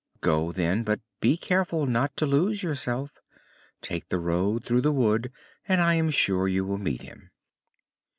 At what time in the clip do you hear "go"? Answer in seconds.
0.19-0.51